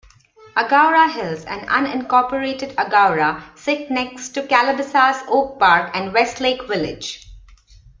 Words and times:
Agoura 0.57 1.13
Hills 1.13 1.45
and 1.45 1.61
unincorporated 1.67 2.73
Agoura 2.73 3.43
sit 3.55 3.91
next 3.91 4.29
to 4.29 4.41
Calabasas, 4.47 5.21
Oak 5.27 5.59
Park, 5.59 5.91
and 5.93 6.11
Westlake 6.11 6.67
Village. 6.67 7.27